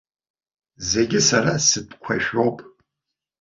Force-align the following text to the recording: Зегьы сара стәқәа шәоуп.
Зегьы 0.89 1.19
сара 1.27 1.53
стәқәа 1.65 2.15
шәоуп. 2.23 2.57